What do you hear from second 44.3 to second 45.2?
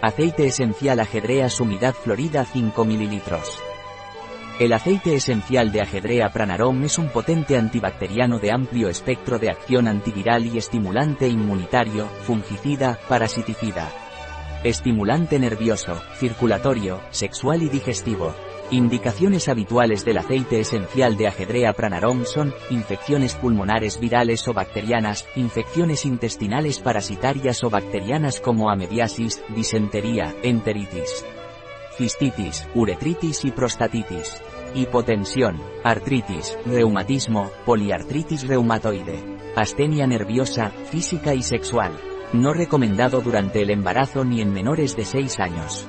en menores de